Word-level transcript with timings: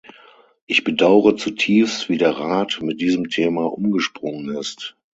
Ich 0.65 0.83
bedauere 0.83 1.35
zutiefst, 1.35 2.09
wie 2.09 2.17
der 2.17 2.31
Rat 2.31 2.79
mit 2.81 2.99
diesem 3.01 3.29
Thema 3.29 3.65
umgesprungen 3.71 4.57
ist. 4.57 4.97